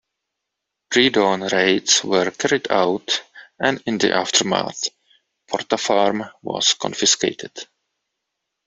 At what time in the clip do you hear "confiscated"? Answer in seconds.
6.73-7.55